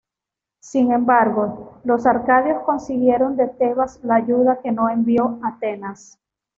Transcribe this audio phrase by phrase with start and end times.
[0.61, 6.17] Sin embargo, los arcadios consiguieron de Tebas la ayuda que no envió Atenas.